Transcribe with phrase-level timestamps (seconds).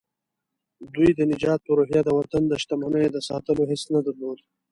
[0.93, 4.39] دوی د نجات په روحيه د وطن د شتمنيو د ساتلو حس نه درلود.